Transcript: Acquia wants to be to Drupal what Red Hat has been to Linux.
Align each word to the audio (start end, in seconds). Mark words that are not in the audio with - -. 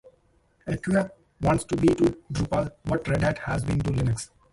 Acquia 0.65 1.11
wants 1.41 1.63
to 1.65 1.77
be 1.77 1.89
to 1.89 2.05
Drupal 2.33 2.71
what 2.85 3.07
Red 3.07 3.21
Hat 3.21 3.37
has 3.37 3.63
been 3.63 3.77
to 3.81 3.91
Linux. 3.91 4.31